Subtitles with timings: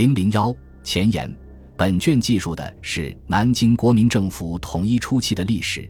[0.00, 1.30] 零零幺前言，
[1.76, 5.86] 本卷记述的是南京国民政府统一初期的历史，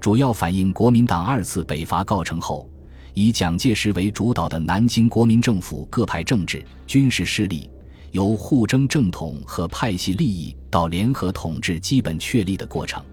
[0.00, 2.66] 主要反映国民党二次北伐告成后，
[3.12, 7.68] 以蒋介石为主导的南京国民政府各派政治、军事势力
[8.12, 13.04] 由互争正统和派系利益到联合统治基本确立的过程。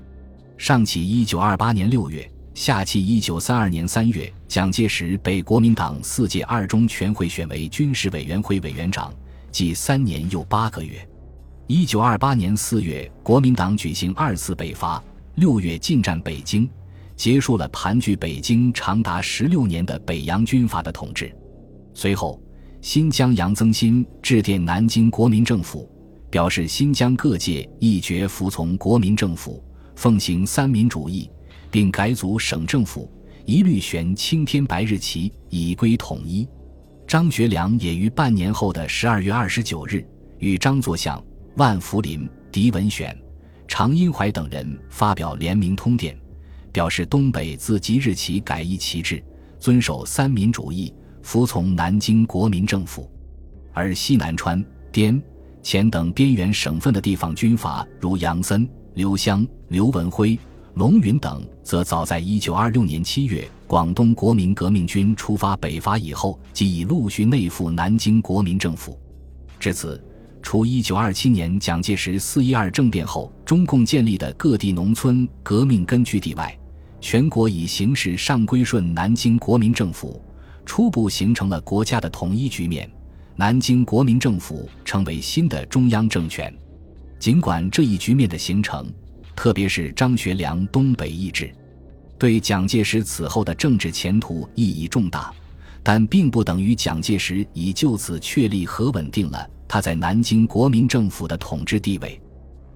[0.57, 9.13] 上起一九二八年六月，下起一九三二年三月，蒋介石被国民党四届二中全会选为军事委员会委员长，
[9.57, 11.03] 即三年又八个月。
[11.65, 15.03] 一九二八年四月，国民党举行二次北伐，
[15.33, 16.69] 六月进占北京，
[17.15, 21.35] 结束了盘踞北京长达十六年的北洋军阀的统治。
[21.95, 22.39] 随后，
[22.81, 25.89] 新疆杨增新致电南京国民政府，
[26.29, 29.63] 表示新疆各界一决服从国民政府。
[29.95, 31.27] 奉行三民主义，
[31.71, 33.11] 并改组省政府，
[33.43, 36.47] 一律悬青天白日旗，以归统一。
[37.07, 40.05] 张学良也于半年后的十二月二十九日，
[40.39, 41.23] 与张作相、
[41.55, 43.17] 万福林、狄文选、
[43.65, 46.19] 常荫槐等人发表联名通电，
[46.69, 49.23] 表示东北自即日起改一旗帜，
[49.57, 53.09] 遵守三民主义，服从南京国民政府。
[53.71, 55.23] 而西南川、滇
[55.63, 58.69] 黔等边缘省份的地方军阀，如杨森。
[58.95, 60.37] 刘湘、刘文辉、
[60.73, 68.97] 龙云等，则早在一九二六年七月，广东国民革命军出发北伐以后，即已陆续内附南京国民政府。
[69.59, 70.01] 至此，
[70.41, 76.57] 除一九二七年蒋介石四一二政变后，中共建立的各地农村革命根据地外，
[77.01, 80.23] 全国已形式上归顺南京国民政府，
[80.65, 82.89] 初步形成了国家的统一局面。
[83.35, 86.57] 南京国民政府成为新的中央政权。
[87.19, 88.89] 尽管这一局面的形成，
[89.37, 91.53] 特别是张学良东北易帜，
[92.17, 95.31] 对蒋介石此后的政治前途意义重大，
[95.83, 102.19] 但并不等于蒋介石已就此确立和稳定了他在南京国民政府的统治地位。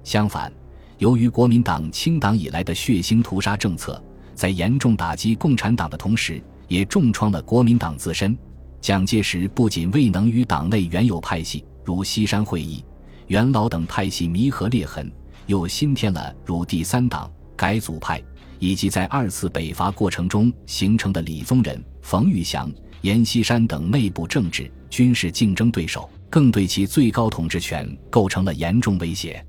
[0.03, 0.53] 相反，
[0.99, 4.01] 由于国民党清党以来的血腥屠杀政策，
[4.35, 8.37] 在严重打击共产党的同时，也重创了国民党自身。
[8.79, 12.85] 蒋介石不仅未能与党内原有派系如西山会议。
[13.27, 15.11] 元老等派系弥合裂痕，
[15.51, 18.23] 又新添了如第三党、改组派，
[18.57, 29.45] 以及在二次北伐过程中形成的李宗仁、冯玉祥、阎锡山等内部政治军事竞争对手，更对其最高统治权构成了严重威胁。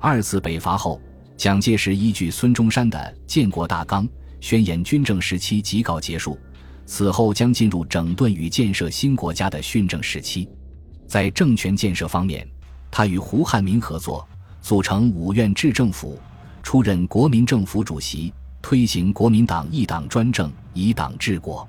[0.00, 1.00] 二次北伐后，
[1.36, 4.04] 蒋介石依据孙中山的《建国大纲》，
[4.40, 6.36] 宣言军政时期即告结束，
[6.86, 10.48] 此后将进入整顿与建设新国家的训政时期。
[11.06, 12.44] 在政权建设方面，
[12.90, 14.26] 他与胡汉民合作，
[14.66, 16.18] 组成五院制政府，
[16.60, 21.64] 出任国民政府主席，推行国民党一党专政，以党治国。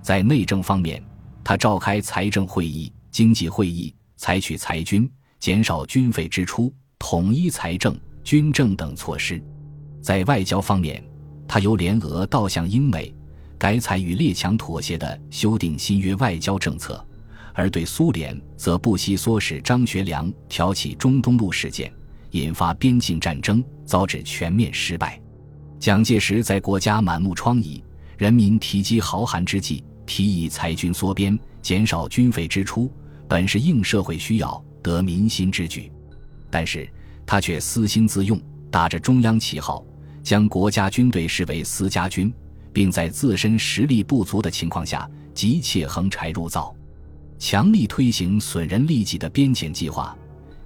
[0.00, 1.04] 在内政方面，
[1.44, 5.06] 他召开财政会议、经济会议，采取裁军、
[5.38, 9.38] 减少军费支出、统一财政、军政等措施。
[10.00, 11.04] 在外交方面，
[11.46, 13.14] 他由联俄倒向英美，
[13.58, 17.06] 改采与列强妥协的修订新约外交政策。
[17.52, 21.92] 而对苏联，则不惜唆使张学良挑起中东路事件，
[22.30, 25.20] 引发边境战争，遭致全面失败。
[25.78, 27.82] 蒋介石在国家满目疮痍、
[28.18, 32.92] 人民提饥豪寒之际，提议裁军缩编，减少军费支出，
[33.26, 35.90] 本是应社会需要、得民心之举。
[36.50, 36.88] 但是
[37.24, 38.40] 他却私心自用，
[38.70, 39.84] 打着中央旗号，
[40.22, 42.32] 将国家军队视为私家军，
[42.72, 46.74] 并在自身实力不足的情况下，急切横柴入灶。
[47.38, 50.14] 强力推行损人利己的边遣计划，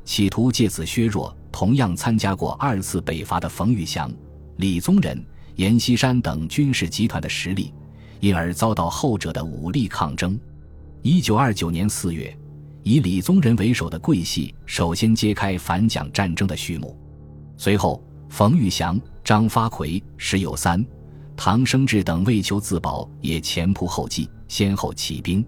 [0.05, 4.13] 企图借此削弱同样参加过二次北伐的冯玉祥、
[4.57, 7.73] 李宗仁、阎锡山等军事集团的实力，
[8.19, 10.37] 因而遭到后者的武力抗争。
[11.03, 12.37] 一九二九年四月，
[12.83, 16.99] 以李宗仁为首的桂系首先揭开反蒋战争的序幕，
[17.57, 20.85] 随后冯玉祥、张发奎、石友三、
[21.37, 25.47] 唐生智等为求自保，也前仆后继，先后起兵。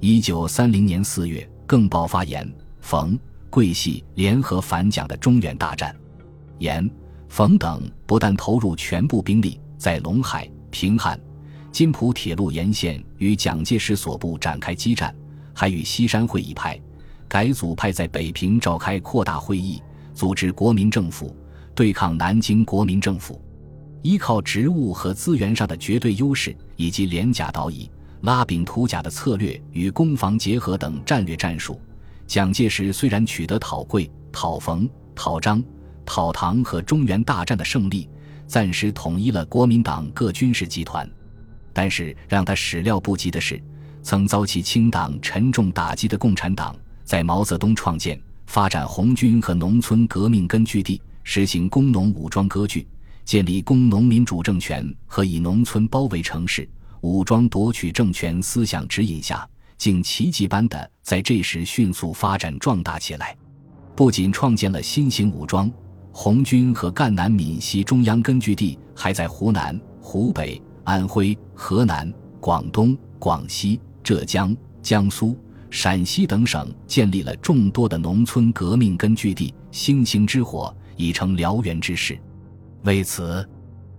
[0.00, 2.46] 一九三零年四月，更爆发严、
[2.82, 3.18] 冯、
[3.50, 5.94] 桂系联合反蒋的中原大战。
[6.58, 6.90] 严、
[7.28, 11.18] 冯等不但投入全部兵力在陇海、平汉、
[11.70, 15.14] 津浦铁路沿线与蒋介石所部展开激战，
[15.54, 16.80] 还与西山会议派、
[17.28, 19.82] 改组派在北平召开扩大会议，
[20.14, 21.36] 组织国民政府
[21.74, 23.40] 对抗南京国民政府。
[24.02, 27.90] 依靠职务和资源上的绝对优势，以及连甲导乙。
[28.22, 31.80] 拉饼图甲的策略与攻防结合等战略战术，
[32.28, 35.64] 蒋介石虽然取得讨桂、讨冯、讨张、
[36.04, 38.06] 讨唐和中原大战的胜利，
[38.46, 41.10] 暂时统一了国民党各军事集团，
[41.72, 43.58] 但是让他始料不及的是，
[44.02, 52.86] 曾遭其清党沉重打击的共产党，在毛泽东创建、发展红军和农村革命根据地，实行工农武装割据，
[53.24, 56.68] 建立工农民主政权和以农村包围城市、
[57.00, 59.48] 武装夺取政权思想指引下，
[59.78, 63.34] 竟奇迹般的在这时迅速发展壮大起来。
[63.96, 65.70] 不仅创建了新型武装，
[66.12, 75.36] 红军和赣南闽西中央根据地，还在湖南、湖北、安徽、河南、广东、广西、浙江、江苏。
[75.70, 82.18] 陕西等省建立了众多的农村革命根据地，星星之火已成燎原之势。
[82.84, 83.46] 为此，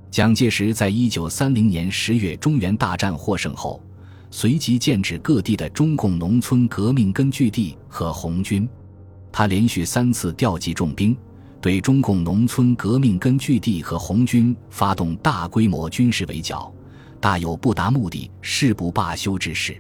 [0.10, 3.80] 蒋介石在一九三零年十月中原大战获胜后，
[4.32, 8.68] 随即建制各地的中共农村革命根据地和红军。
[9.32, 11.16] 他连续三次调集重兵，
[11.62, 16.74] 对中共农村革命根据地和红军发动大规模军事围剿，
[17.20, 19.80] 大有不达目的誓不罢休之势。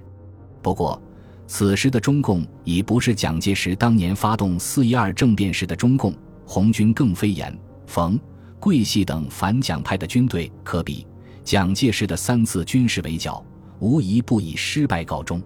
[0.62, 1.02] 不过，
[1.48, 6.14] 此时的中共已不是蒋介石当年发动四一二政变时的中共，
[6.46, 7.58] 红军更非严、
[7.88, 8.20] 冯、
[8.60, 11.08] 桂系等反蒋派的军队可比。
[11.44, 13.44] 蒋介石的三次军事围剿，
[13.80, 15.42] 无一不以失败告终。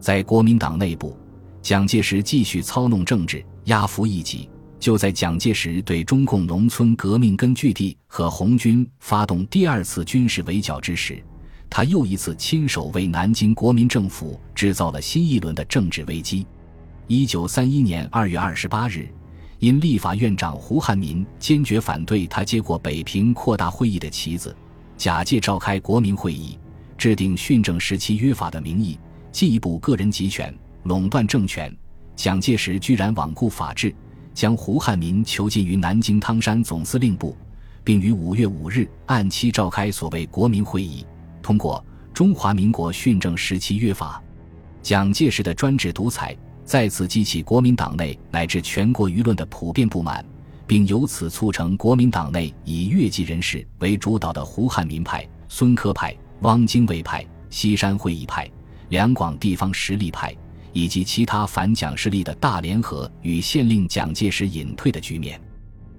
[0.00, 1.16] 在国民党内部，
[1.62, 4.48] 蒋介石继续操弄政治，压服异己。
[4.78, 11.24] 就在蒋介石对中共农村革命根据地和红军发动第二次军事围剿之时，
[11.70, 16.46] 他又一次亲手为南京国民政府制造了新一轮的政治危机。
[17.06, 19.08] 一九三一年二月二十八日，
[19.58, 24.54] 因立法院长胡汉民坚决反对他接过北平扩大会议的旗子，
[24.98, 26.58] 假借召开国民会议、
[26.96, 28.98] 制定训政时期约法的名义，
[29.32, 30.54] 进一步个人集权、
[30.84, 31.74] 垄断政权，
[32.16, 33.94] 蒋介石居然罔顾法治，
[34.32, 37.36] 将胡汉民囚禁于南京汤山总司令部，
[37.82, 41.04] 并于五月五日按期召开所谓国民会议。
[41.42, 44.22] 通过《中华民国训政时期约法》，
[44.82, 50.24] 蒋介石的专制独裁再次激起国民党内乃至全国舆论的普遍不满，
[50.66, 58.46] 并由此促成国民党内以越级人士为主导的胡汉民派、孙科派、汪精卫派、西山会议派、
[58.90, 60.34] 两广地方实力派
[60.74, 65.40] 以及其他反蒋势力的大联合与县令蒋介石隐退的局面。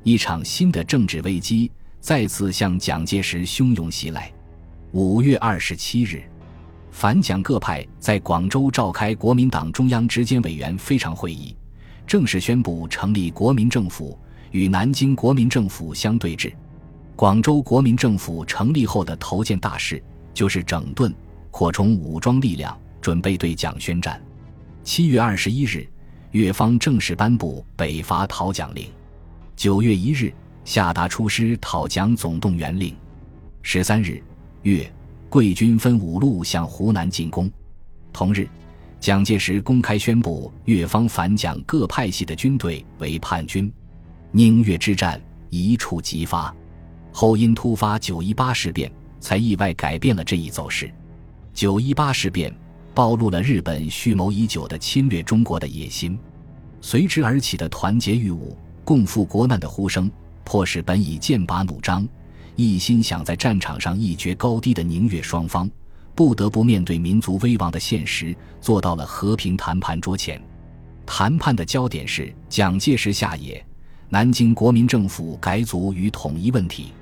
[0.04, 4.32] 一场新的政治危机再次向蒋介石汹涌袭来。
[4.92, 6.22] 五月二十七日，
[6.92, 11.56] 反蒋各派在广州召开国民党中央执监委员非常会议，
[12.06, 14.16] 正式宣布成立国民政府，
[14.52, 16.54] 与南京国民政府相对峙。
[17.16, 20.04] 广州国民政府成立后的头件大事，
[20.36, 21.12] 就是整顿、
[21.50, 24.22] 扩充武装力量，准备对蒋宣战。
[24.84, 25.88] 七月二十一日，
[26.32, 28.86] 越方正式颁布北伐讨蒋令；
[29.56, 30.32] 九月一日，
[30.66, 32.94] 下达出师讨蒋总动员令；
[33.64, 34.22] 十三日。
[34.64, 34.92] 粤、
[35.30, 37.50] 桂军分五路向湖南进攻。
[38.12, 38.48] 同日，
[39.00, 43.72] 蒋介石公开宣布粤方反蒋各派系的军队为叛军。
[44.32, 46.54] 宁粤之战一触即发，
[47.12, 48.92] 后因突发九一八事变，
[49.26, 50.88] 才意外改变了这一走势。
[51.52, 52.56] 九一八事变
[52.94, 56.16] 暴露了日本蓄谋已久的侵略中国的野心，
[56.80, 60.12] 随之而起的团结御侮、共赴国难的呼声，
[60.44, 62.08] 迫使本已剑拔弩张。
[62.56, 65.68] 一心想在战场上一决高低的宁粤双方，
[66.14, 70.40] 不得不面对民族危亡的现实，坐到了和平谈判桌前。
[71.04, 73.66] 谈判的焦点是蒋介石下野、
[74.08, 76.94] 南京国民政府改组与统一问题。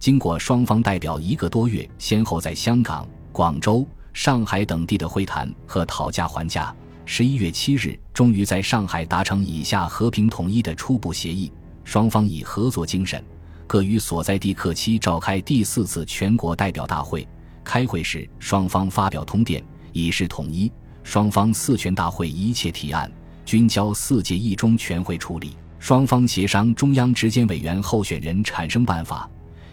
[0.00, 11.52] 经过双方代表一个多月，先后在香港、广州、上海等地的会谈和讨价还价，十一月七日，终于在上海达成以下和平统一的初步协议。
[11.84, 13.22] 双方以合作精神。
[13.66, 17.28] 各于所在地克期召开第四次全国代表大会。
[17.62, 20.72] 开会时，双方发表通电，以示统一。
[21.02, 23.10] 双方四全大会一切提案
[23.44, 25.54] 均交四届一中全会处理。
[25.78, 29.28] 双方协商中央执监委员候选人产生办法，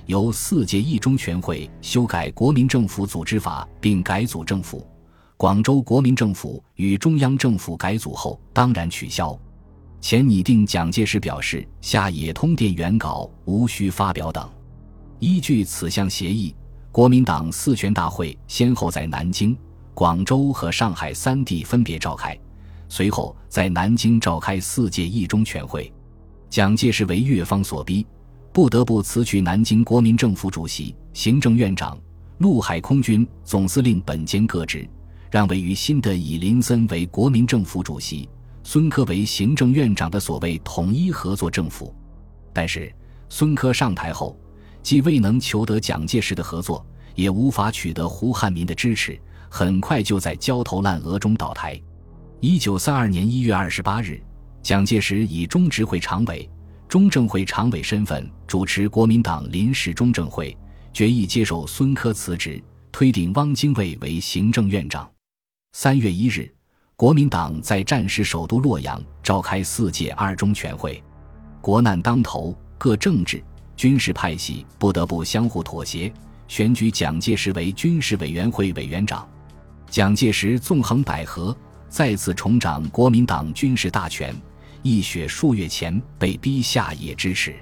[0.07, 4.87] 由四届一中全会修改国民政府组织法并改组政府。
[5.35, 9.37] 广州国民政府与中央政府改组后，当然取消。
[9.99, 14.49] 前拟定蒋介石表示，下野通电原稿无需发表等。
[15.19, 16.55] 依据此项协议，
[16.91, 19.55] 国民党四全大会先后在南京、
[19.93, 22.37] 广州和上海三地分别召开，
[22.87, 25.91] 随后在南京召开四届一中全会。
[26.49, 28.07] 蒋介石为越方所逼，
[28.57, 31.95] 不得不辞去南京国民政府主席、行政院长、
[32.39, 34.89] 陆海空军总司令本兼各职，
[35.29, 38.27] 让位于新的以林森为国民政府主席。
[38.63, 41.93] 孙科为行政院长的所谓统一合作政府，
[42.51, 42.91] 但是
[43.29, 44.35] 孙科上台后，
[44.81, 46.83] 既未能求得蒋介石的合作，
[47.13, 49.21] 也无法取得胡汉民的支持，
[49.51, 51.79] 很快就在焦头烂额中倒台。
[52.39, 54.19] 一九三二年一月二十八日，
[54.63, 56.49] 蒋介石以中执会常委、
[56.87, 60.55] 中正会常委身份主持国民党临时中正会，
[60.93, 62.63] 决议接受孙科辞职，
[62.93, 65.09] 推定汪精卫为行政院长。
[65.73, 66.49] 三月一日，
[66.95, 71.03] 国民党在战时首都洛阳召开四届二中全会。
[71.59, 73.43] 国难当头，各政治、
[73.75, 76.11] 军事派系不得不相互妥协，
[76.47, 79.27] 选举蒋介石为军事委员会委员长。
[79.89, 81.53] 蒋介石纵横捭阖，
[81.89, 84.33] 再次重掌国民党军事大权。
[84.83, 87.55] 一雪数月前被逼下野支持，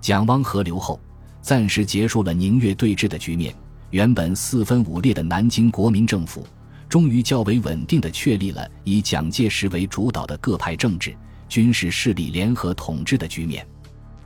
[0.00, 1.00] 蒋汪合流后，
[1.42, 3.54] 暂时结束了宁越对峙的局面。
[3.90, 6.46] 原本四分五裂的南京国民政府，
[6.88, 11.14] 终于较为稳定的确立了以蒋介石为主导的各派政治、
[11.48, 13.66] 军事势力联合统治的局面。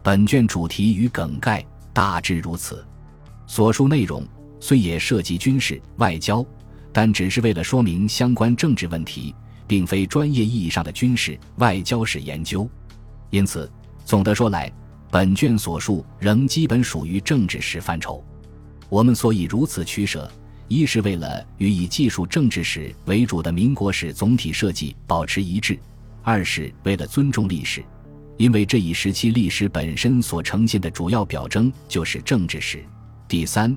[0.02, 2.86] 本卷主题与梗概大致如此。
[3.46, 4.26] 所述内容
[4.60, 6.44] 虽也涉及军事外交，
[6.92, 9.34] 但只是为了说明相关政治问题。
[9.68, 12.68] 并非专业意义上的军事外交史研究，
[13.30, 13.70] 因此
[14.04, 14.72] 总的说来，
[15.10, 18.24] 本卷所述仍基本属于政治史范畴。
[18.88, 20.28] 我们所以如此取舍，
[20.66, 25.74] 一是为了与以技术政治史为主的民国史总体设计保持一致；
[26.22, 27.84] 二是为了尊重历史，
[28.38, 32.78] 因为这一时期历史本身所呈现的主要表征就是政治史；
[33.28, 33.76] 第三，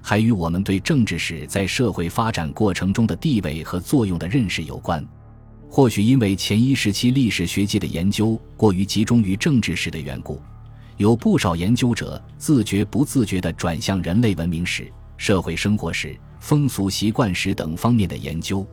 [0.00, 5.04] 还与我们对政治史在社会发展过程中的地位和作用的认识有关。
[5.74, 10.38] 或许因为前一时期历史学界的研究过于集中于政治史的缘故，
[10.98, 18.66] 有不少研究者自觉不自觉地转向人类文明史、社会生活史、风俗习惯史等方面的研究。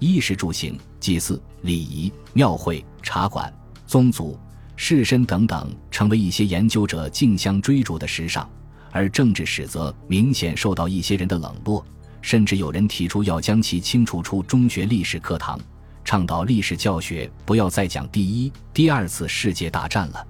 [0.00, 3.50] 衣食住行、祭祀、礼仪、庙会、茶馆、
[3.86, 4.38] 宗族、
[4.76, 8.46] 士绅等等，成为一些研究者竞相追逐的时尚，
[8.90, 11.82] 而政治史则明显受到一些人的冷落，
[12.20, 15.58] 甚至有人提出要将其清除出中学历史课堂。
[16.04, 20.26] 倡导历史教学不要再讲第一、第二次世界大战了。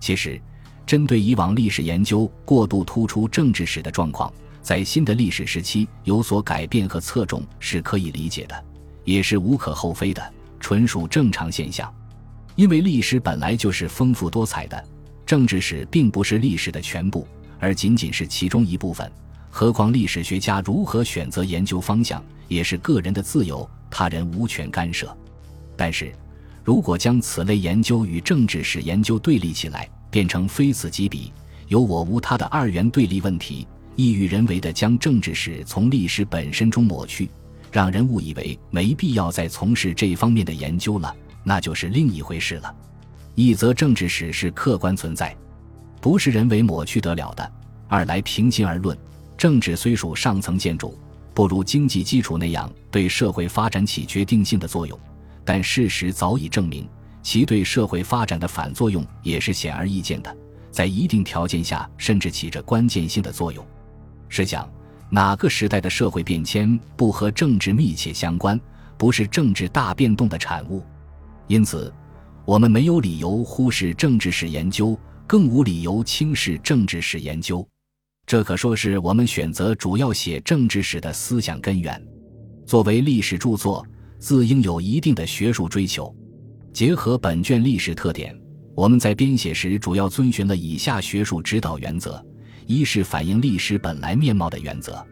[0.00, 0.40] 其实，
[0.86, 4.32] 针对以往历史研究过度突出政治史的状况，
[4.62, 8.64] 在新的历史时期有所改变和侧重是可以理解的，
[9.04, 11.92] 也是无可厚非的，纯属正常现象。
[12.54, 14.82] 因为历史本来就是丰富多彩的，
[15.26, 17.26] 政治史并不是历史的全部，
[17.58, 19.10] 而仅仅是其中一部分。
[19.50, 23.68] 何况历史学家如何选择研究方向，也是个人的自由。
[23.90, 25.16] 他人无权干涉，
[25.76, 26.12] 但是，
[26.64, 31.32] 如果将此类研究与政治史研究对立起来，变成非此即彼、
[31.68, 33.66] 有我无他的二元对立问题，
[33.96, 37.28] 意欲人为的将政治史从历史本身中抹去，
[37.72, 42.74] 让人误以为没必要再从事这方面的研究了，那就是另一回事了。
[43.34, 45.34] 一则政治史是客观存在，
[46.00, 47.44] 不是人为抹去得了的；
[47.88, 48.96] 二来平心而论，
[49.36, 50.98] 政治虽属上层建筑。
[51.38, 54.98] 不如经济基础那样对社会发展起决定性的作用，
[55.44, 56.84] 但事实早已证明，
[57.22, 60.36] 其对社会发展的反作用也是显而易见的，
[60.72, 63.64] 在一定条件下甚至起着关键性的作用。
[64.28, 64.68] 试想，
[65.10, 68.60] 哪个时代的社会变迁不和政治密切相关，
[68.96, 70.82] 不是政治大变动的产物？
[71.46, 71.94] 因此，
[72.44, 77.64] 我们没有理由忽视政治史研究，更无理由轻视政治史研究。
[78.28, 81.98] 这可说是我们选择主要写政治史的思想根源。
[82.66, 83.82] 作为历史著作，
[84.18, 86.14] 自应有一定的学术追求。
[86.70, 88.38] 结合本卷历史特点，
[88.74, 92.22] 我们在编写时主要遵循了以下学术指导原则：
[92.66, 95.02] 一是反映历史本来面貌的原则。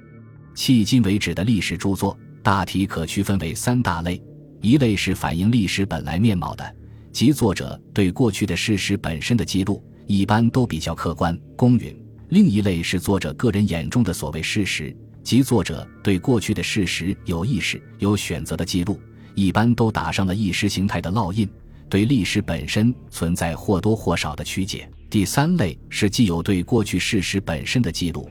[0.55, 4.23] 迄今为止的历史著作大体可区分为三大类：
[4.61, 6.77] 一类是反映历史本来面貌的，
[7.13, 11.99] 即作者对过去的事实本身的记录，一般都比较客观公允。
[12.29, 19.01] 另一类是作者个人眼中的所谓事实，即作者对过去的事实有意识、有选择的记录，
[19.35, 21.49] 一般都打上了意识形态的烙印，
[21.89, 24.89] 对历史本身存在或多或少的曲解。
[25.09, 28.29] 第三类是既有对过去事实本身的记录，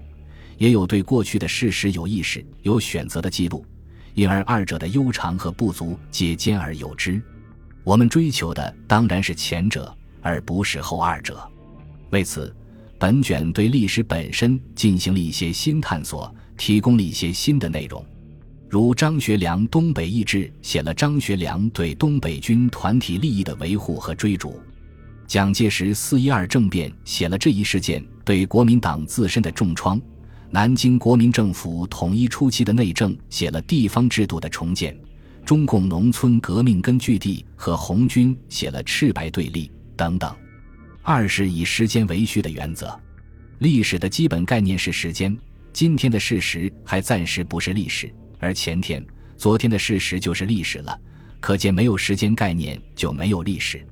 [0.58, 3.66] 也有对过去的事实有意识、有选择的记录，
[4.14, 7.22] 因而二者的悠长和不足皆兼而有之。
[7.86, 11.42] 我们追求的当然是前者，而不是后二者。
[12.10, 12.54] 为此。
[12.98, 18.04] 本卷对历史本身进行了一些新探索，提供了一些新的内容，
[18.70, 24.52] 如张学良《东北易志》写了张学良对东北军团体利益的维护和追逐；
[25.28, 30.00] 蒋介石四一二政变写了这一事件对国民党自身的重创；
[30.50, 34.94] 南京国民政府统一初期的内政写了地方制度的重建；
[35.46, 40.34] 中共农村革命根据地和红军写了赤白对立等等。
[41.08, 43.00] 二是以时间为序的原则，
[43.60, 45.38] 历史的基本概念是时间。
[45.72, 49.06] 今天的事实还暂时不是历史，而前天、
[49.38, 51.00] 昨天的事实就是历史了。
[51.40, 53.86] 可见，没有时间概念就没有历史。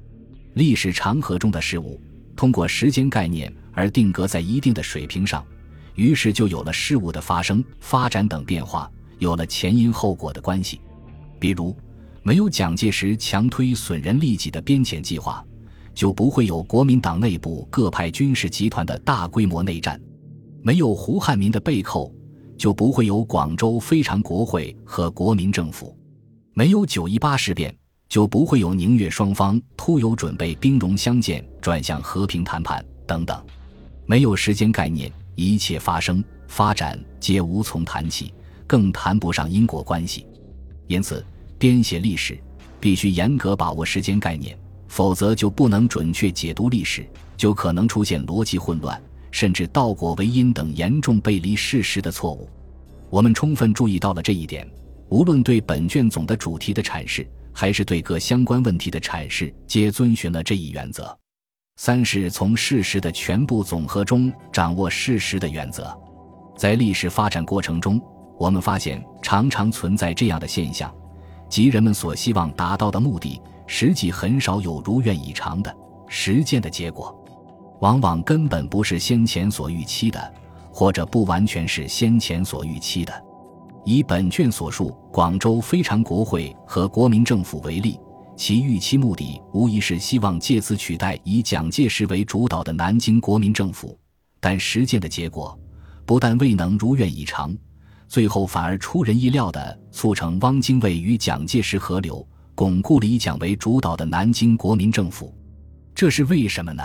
[0.55, 2.01] 历史长河中的事物，
[2.35, 5.45] 通过时间概念而定格在一定的水平上，
[5.93, 10.81] 于是就有了事物的发生、发展等变化，有了前因后果的关系。
[11.39, 11.77] 比如，
[12.23, 15.45] 没有蒋介石强推损人利己的边遣计划，
[15.93, 19.97] 就不会有国民党内部各派军事集团的大规模内战；
[20.61, 22.13] 没有胡汉民的背扣，
[22.57, 25.95] 就不会有广州非常国会和国民政府；
[26.53, 27.75] 没有九一八事变。
[28.09, 33.43] 就不会有宁粤双方突有准备兵戎相见，转向和平谈判等等。
[34.05, 38.31] 没有时间概念，一切发生发展皆无从谈起，
[38.67, 40.27] 更谈不上因果关系。
[40.85, 41.25] 因此，
[41.57, 42.37] 编写历史
[42.79, 44.55] 必须严格把握时间概念，
[44.93, 47.03] 否则就不能准确解读历史，
[47.35, 52.47] 就可能出现逻辑混乱，甚至倒果为因等严重背离事实的错误。
[53.09, 54.69] 我们充分注意到了这一点，
[55.09, 57.27] 无论对本卷总的主题的阐释。
[57.55, 61.15] 还是对各相关问题的阐释，皆遵循了这一原则。
[61.77, 65.95] 三是从事实的全部总和中掌握事实的原则。
[66.57, 68.01] 在历史发展过程中，
[68.39, 70.91] 我们发现常常存在这样的现象，
[71.47, 73.39] 即人们所希望达到的目的，
[73.75, 75.75] 实际很少有如愿以偿的
[76.07, 77.11] 实践的结果，
[77.81, 80.33] 往往根本不是先前所预期的，
[80.71, 83.11] 或者不完全是先前所预期的。
[83.83, 87.99] 以本卷所述广州非常国会和国民政府为例，
[88.37, 93.97] 其预期目的无疑是希望借此取代以蒋介石为主导的南京国民政府，
[94.39, 95.59] 但实践的结果
[96.05, 97.57] 不但未能如愿以偿，
[98.07, 102.23] 最后反而出人意料地促成汪精卫与蒋介石合流，
[102.55, 105.33] 巩固了以蒋为主导的南京国民政府。
[105.93, 106.83] 这是为什么呢？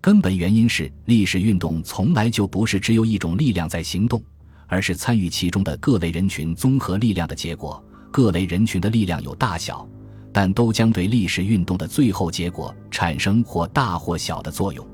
[0.00, 4.22] 根本原因是历史运动从来就不是只有一种力量在行动。
[4.68, 7.84] 而是参与其中的各类人群综合力量的结果。
[8.10, 9.86] 各类人群的力量有大小，
[10.32, 14.86] 但都将对历史运动的最后结果产生或大或小的作用。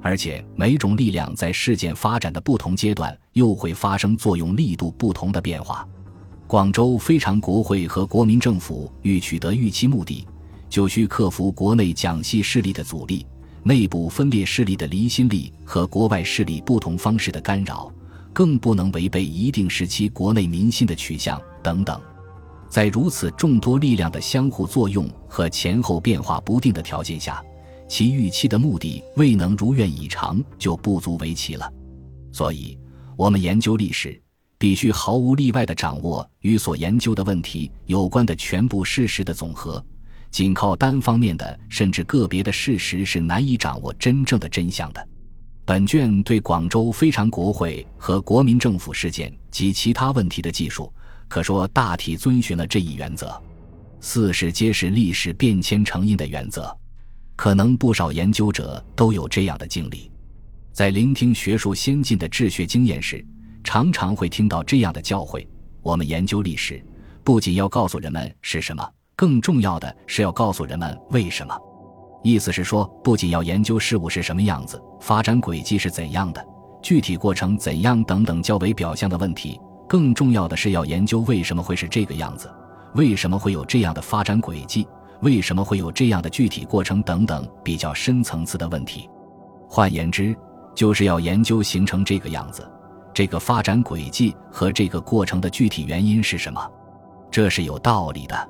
[0.00, 5.86] 而且每种力量在事件发展的不同阶段，又会发生作用力度不同的变化。
[6.50, 10.26] 广州非常国会和国民政府欲取得预期目的，
[10.68, 13.24] 就需克服国内蒋系势力的阻力、
[13.62, 17.88] 内部分裂势力的离心力和国外势力不同方式的干扰。
[18.32, 22.00] 更不能违背一定时期国内民心的取向等等，
[22.68, 27.40] 在如此众多力量的相互作用和前后变化不定的条件下，
[27.88, 31.72] 其预期的目的未能如愿以偿，就不足为奇了。
[32.32, 32.76] 所以，
[33.16, 34.20] 我们研究历史，
[34.60, 39.82] 必须毫无例外地掌握与所研究的问题有关的全部事实的总和。
[40.30, 45.08] 仅靠单方面的甚至个别的事实是难以掌握真正的真相的。
[45.64, 50.92] 本卷对广州非常国会和国民政府事件及其他问题的技术，
[51.26, 53.42] 可说大体遵循了这一原则。
[53.98, 56.76] 四是揭示历史变迁成因的原则。
[57.34, 60.10] 可能不少研究者都有这样的经历，
[60.70, 63.24] 在聆听学术先进的治学经验时，
[63.72, 65.46] 常常会听到这样的教诲：
[65.80, 66.84] 我们研究历史，
[67.22, 71.56] 不仅要告诉人们是什么，更重要的是要告诉人们为什么。
[72.24, 76.44] 意思是说，不仅要研究事物是什么样子，发展轨迹是怎样的，
[76.82, 79.56] 具体过程怎样等等较为表象的问题，
[79.88, 82.52] 更重要的是要研究为什么会是这个样子，
[82.96, 84.84] 为什么会有这样的发展轨迹，
[85.20, 89.08] 为什么会有这样的具体过程等等比较深层次的问题。
[89.68, 90.36] 换言之，
[90.74, 92.68] 就是要研究形成这个样子、
[93.12, 96.60] 这个发展轨迹和这个过程的具体原因是什么。
[97.30, 98.48] 这是有道理的，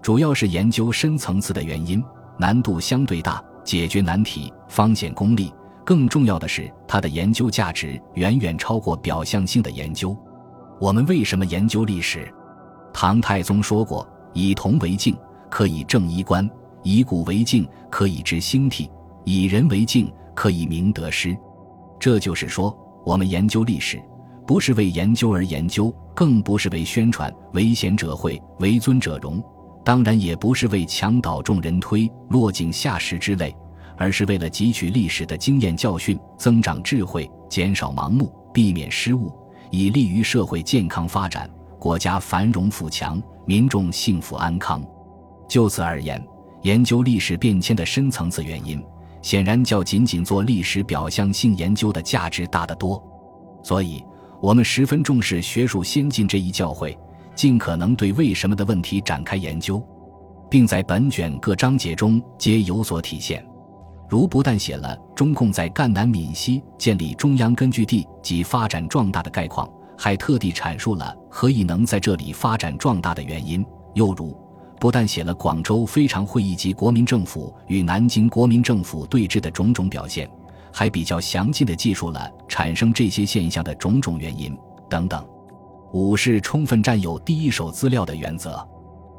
[0.00, 2.02] 主要是研究深层次的原因。
[2.38, 5.52] 难度相对大，解决难题方显功利。
[5.84, 10.16] 更重要的是，它的研究价值远远超过表象性的研究。
[10.80, 12.32] 我们为什么研究历史？
[12.92, 15.16] 唐太宗说过：“以铜为镜，
[15.50, 16.48] 可以正衣冠；
[16.82, 18.88] 以古为镜，可以知兴替；
[19.24, 21.36] 以人为镜，可以明得失。”
[22.00, 24.00] 这就是说，我们研究历史，
[24.46, 29.42] 不是为研究而研究，更不是为宣传，为贤者会，为尊者荣。
[29.84, 33.54] 当然也不是为墙倒众人推、落井下石之类，
[33.96, 39.32] 而是为了汲取历史的经验教训，增长智慧，减少盲目，避免失误，
[39.72, 44.80] 以利于社会健康发展、国家繁荣富强、民众幸福安康。
[45.48, 46.24] 就此而言，
[46.62, 48.80] 研究历史变迁的深层次原因，
[49.22, 53.02] 显然较仅仅做历史表象性研究的价值大得多。
[53.62, 54.04] 所以，
[54.42, 56.94] 我们十分重视学术先进这一教诲。
[57.34, 59.82] 尽可能对为什么的问题展开研究，
[60.50, 63.42] 并在本卷各章节中皆有所体现。
[64.06, 73.64] 如不但写了中共在赣南闽西建立中央根据地及发展壮大的概况，还特地阐述了何以能在这里发展壮大的原因。
[73.94, 74.36] 又如
[74.82, 80.28] 不但写了广州非常会议及国民政府与南京国民政府对峙的种种表现，
[80.72, 84.58] 还比较详尽地记述了产生这些现象的种种原因
[84.90, 85.24] 等等。
[85.92, 88.68] 五是充分占有第一手资料的原则。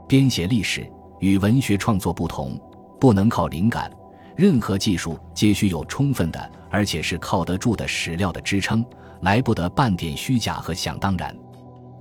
[0.06, 0.86] 编写历史
[1.22, 2.60] 与文学创作不同，
[3.00, 3.90] 不能靠灵感，
[4.36, 8.84] 任何技术皆需有充分的，而且是靠得住的史料的支撑，
[9.22, 11.34] 来不得半点虚假和想当然。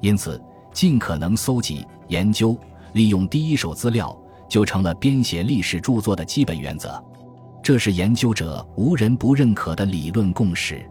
[0.01, 2.59] 因此，尽可能搜集、研究、
[2.93, 4.17] 利用第一手资料，
[4.49, 7.03] 就成了编写历史著作的基本原则。
[7.63, 10.85] 这是研究者无人不认可的理论共识。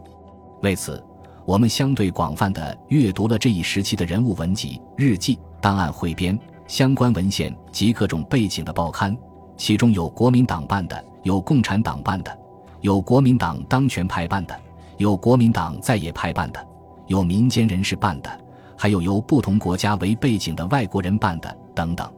[0.62, 1.02] 为此，
[1.44, 6.38] 我们相对广泛地阅读了这一时期的人物文集、日记、档案汇编。
[6.68, 9.14] 相关文献及各种背景的报刊，
[9.58, 12.38] 其中有国民党办的，有共产党办的，
[12.80, 14.58] 有国民党当权派办的，
[14.96, 16.66] 有国民党在野派办的，
[17.08, 18.30] 有民间人士办的，
[18.74, 22.12] 还有由不同国家为背景的外国人办的等等。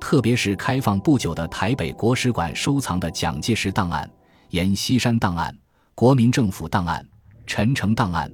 [0.00, 4.08] 特别是开放不久的台北国史馆收藏的蒋介石档案、
[4.50, 5.56] 阎锡山档案、
[5.94, 7.04] 国民政府档案、
[7.46, 8.30] 陈诚档案，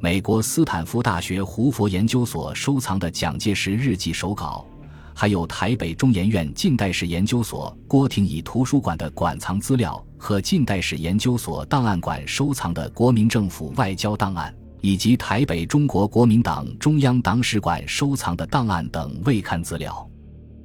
[0.00, 4.66] 美国斯坦福大学胡佛研究所收藏的蒋介石日记手稿。
[5.14, 20.08] 还有台北中研院近代史研究所郭廷仪图书馆的馆藏资料和近代史研究所档案馆收藏的国民政府外交档案，以及台北中国国民党中央党史馆收藏的档案等未刊资料，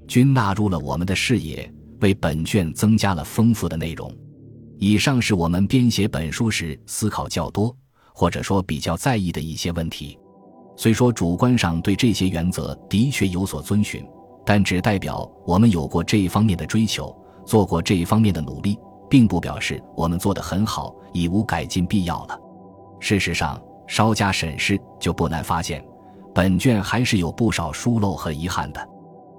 [0.07, 1.71] 均纳入了我们的视野，
[2.01, 4.11] 为本卷增加了丰富的内容。
[4.77, 7.75] 以上是我们编写本书时思考较多，
[8.13, 10.17] 或者说比较在意的一些问题。
[10.75, 14.03] 虽说主观上对这些原则的确有所遵循。
[14.45, 18.77] 但只代表我们有过这一方面的追求，做过这一方面的努力，
[19.09, 22.37] 并不表示我们做得很好，已无改进必要了。
[22.99, 23.57] 事实上，
[23.93, 25.85] 稍加审视，就不难发现，
[26.33, 28.89] 本卷还是有不少疏漏和遗憾的。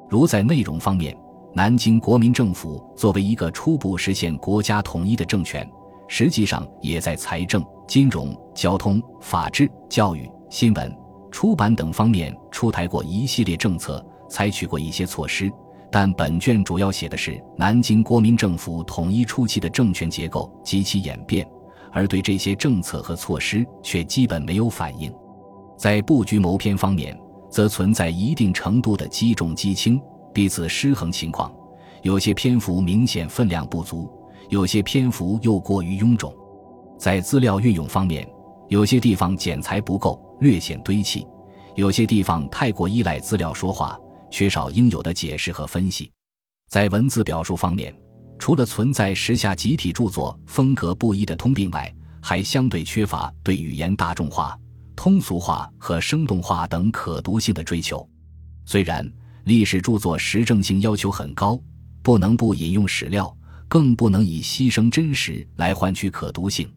[0.09, 1.13] 如在内容方面，
[1.53, 5.69] 南京国民政府作为一个初步实现国家统一的政权，
[6.07, 10.97] 实际上也在财政、金融、交通、法治、教育、新闻、
[11.33, 14.01] 出版等方面出台过一系列政策。
[14.31, 15.51] 采取过一些措施，
[15.91, 21.45] 但本卷主要写的是南京国民政府统一初期的政权结构及其演变，
[21.95, 25.11] 而对这些政策和措施却基本没有反应。
[25.79, 30.01] 在布局谋篇方面，则存在一定程度的积重积轻、
[30.33, 31.55] 彼此失衡情况，
[32.03, 34.11] 有些篇幅明显分量不足，
[34.51, 36.35] 有些篇幅又过于臃肿。
[36.99, 38.29] 在资料运用方面，
[38.69, 41.25] 有些地方剪裁不够，略显堆砌；
[41.77, 43.97] 有些地方太过依赖资料说话。
[44.31, 46.11] 缺少应有的解释和分析，
[46.69, 47.95] 在文字表述方面，
[48.39, 54.59] 除了存在时下集体著作风格不一的通病外，还相对缺乏对语言大众化、
[54.97, 58.07] 通俗化和生动化等可读性的追求。
[58.67, 59.11] 虽然
[59.45, 61.61] 历史著作实证性要求很高，
[62.03, 63.35] 不能不引用史料，
[63.69, 66.71] 更不能以牺牲真实来换取可读性，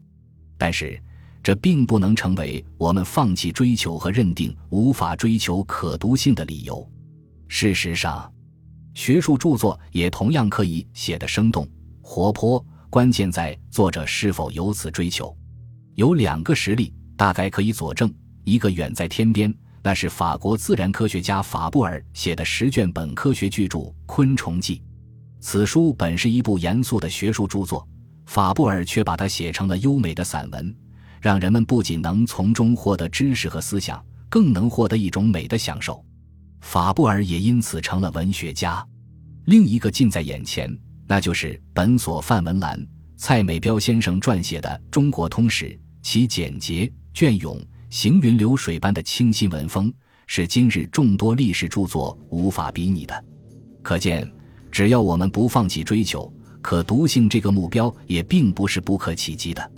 [0.56, 1.00] 但是
[1.42, 6.86] 这并不能成为我们放弃追求和认定无法追求可读性的理由。
[7.46, 8.30] 事实上，
[8.98, 11.64] 学术著作也同样可以写得生动
[12.02, 15.32] 活泼，关键在作者是否有此追求。
[15.94, 24.78] 有两个实例大概可以佐证：一个远在天边，那是法国自然科学家法布尔写的十卷本科学巨著《昆虫记》。
[25.38, 27.86] 此书本是一部严肃的学术著作，
[28.26, 30.74] 法布尔却把它写成了优美的散文，
[31.20, 36.04] 让人们不仅能从中获得知识和思想，更能获得一种美的享受。
[36.60, 38.84] 法布尔也因此成了文学家。
[39.46, 45.66] 另一个近在眼前，那就是本所范文澜、蔡美彪先生撰写的《中国通史》，
[46.02, 47.58] 其简洁隽永、
[47.90, 49.92] 行云流水般的清新文风，
[50.26, 53.24] 是今日众多历史著作无法比拟的。
[53.82, 54.30] 可见，
[54.70, 59.72] 只要我们不放弃追求可读性这个目标，也并不是不可企及的。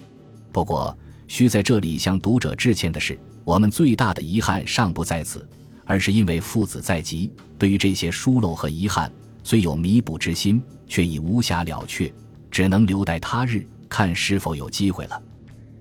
[0.51, 0.97] 不过，
[1.29, 5.49] 需在这里向读者致歉的是，我们最大的遗憾尚不在此。
[5.90, 9.11] 而是因为父子在即，对于这些疏漏和遗憾，
[9.42, 12.14] 虽有弥补之心，却已无暇了却，
[12.48, 15.20] 只能留待他日看是否有机会了。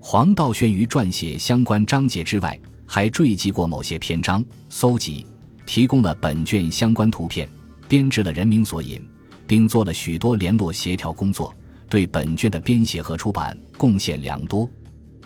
[0.00, 5.24] 黄道轩于撰写相关章节之外，还缀记过某些篇章，搜集
[5.64, 7.48] 提供了本卷相关图片，
[7.86, 9.00] 编制了人名索引，
[9.46, 11.54] 并做了许多联络协调工作，
[11.88, 14.68] 对本卷的编写和出版贡献良多。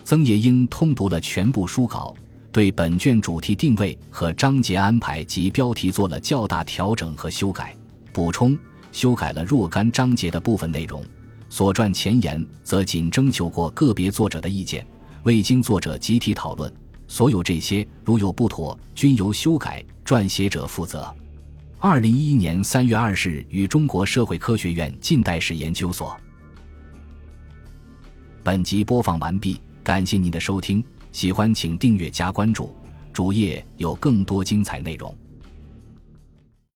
[0.05, 2.15] 曾冶英通读了全部书稿。
[2.55, 7.77] 对本卷主题定位和章节安排及标题做了较大调整和修改。
[8.13, 8.57] 补充
[8.93, 11.05] 修改了若干章节的部分内容
[11.49, 14.87] 所撰前言则仅征求过个别作者的意见
[15.25, 16.73] 未经作者集体讨论
[17.09, 21.13] 所有这些如有不妥均由修改撰写者负责。
[21.81, 26.17] 二零一一年三月二十日与中国社会科学院近代史研究所。
[28.45, 30.85] 本集播放完毕感谢您的收听。
[31.15, 32.75] 喜欢请订阅加关注
[33.13, 35.17] 主页有更多精彩内容。